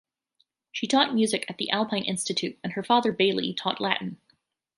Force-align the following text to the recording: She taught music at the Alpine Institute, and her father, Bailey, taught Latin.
She 0.71 0.87
taught 0.87 1.13
music 1.13 1.45
at 1.47 1.59
the 1.59 1.69
Alpine 1.69 2.05
Institute, 2.05 2.57
and 2.63 2.73
her 2.73 2.81
father, 2.81 3.11
Bailey, 3.11 3.53
taught 3.53 3.79
Latin. 3.79 4.19